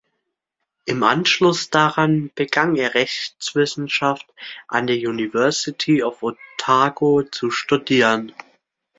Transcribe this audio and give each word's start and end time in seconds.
Im 0.85 1.03
Anschluss 1.03 1.69
daran 1.69 2.31
begann 2.33 2.75
er 2.75 2.95
Rechtswissenschaft 2.95 4.25
an 4.67 4.87
der 4.87 4.95
University 4.95 6.01
of 6.03 6.23
Otago 6.23 7.21
zu 7.21 7.51
studieren. 7.51 8.33